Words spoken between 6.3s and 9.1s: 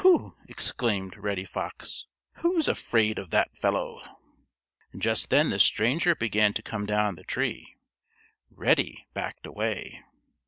to come down the tree. Reddy